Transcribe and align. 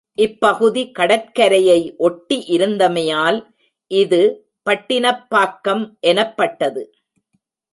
இப்பகுதி 0.17 0.91
கடற்கரையை 0.91 1.93
ஒட்டி 1.97 2.45
இருந்தமையால் 2.49 3.39
இது 3.91 4.21
பட்டினப்பாக்கம் 4.69 5.83
எனப் 6.01 6.37
பட்டது. 6.37 6.83